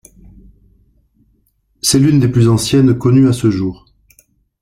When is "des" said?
2.19-2.27